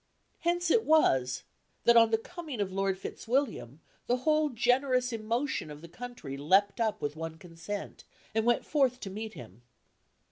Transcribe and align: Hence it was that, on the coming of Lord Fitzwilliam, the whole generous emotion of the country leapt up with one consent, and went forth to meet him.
Hence 0.39 0.71
it 0.71 0.83
was 0.83 1.43
that, 1.83 1.95
on 1.95 2.09
the 2.09 2.17
coming 2.17 2.59
of 2.59 2.71
Lord 2.71 2.97
Fitzwilliam, 2.97 3.81
the 4.07 4.17
whole 4.25 4.49
generous 4.49 5.13
emotion 5.13 5.69
of 5.69 5.81
the 5.81 5.87
country 5.87 6.37
leapt 6.37 6.81
up 6.81 7.03
with 7.03 7.15
one 7.15 7.37
consent, 7.37 8.03
and 8.33 8.43
went 8.43 8.65
forth 8.65 8.99
to 9.01 9.11
meet 9.11 9.33
him. 9.35 9.61